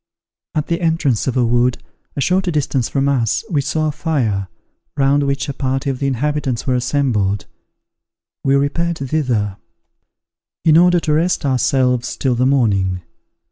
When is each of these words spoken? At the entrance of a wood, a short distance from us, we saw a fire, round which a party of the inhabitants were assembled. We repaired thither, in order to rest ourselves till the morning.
At 0.55 0.65
the 0.65 0.81
entrance 0.81 1.27
of 1.27 1.37
a 1.37 1.45
wood, 1.45 1.77
a 2.15 2.21
short 2.21 2.45
distance 2.45 2.89
from 2.89 3.07
us, 3.07 3.45
we 3.51 3.61
saw 3.61 3.85
a 3.89 3.91
fire, 3.91 4.47
round 4.97 5.21
which 5.27 5.47
a 5.47 5.53
party 5.53 5.91
of 5.91 5.99
the 5.99 6.07
inhabitants 6.07 6.65
were 6.65 6.73
assembled. 6.73 7.45
We 8.43 8.55
repaired 8.55 8.97
thither, 8.97 9.57
in 10.65 10.75
order 10.75 10.99
to 11.01 11.13
rest 11.13 11.45
ourselves 11.45 12.17
till 12.17 12.33
the 12.33 12.47
morning. 12.47 13.03